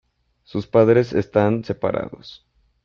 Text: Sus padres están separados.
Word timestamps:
Sus 0.41 0.65
padres 0.65 1.13
están 1.13 1.63
separados. 1.63 2.43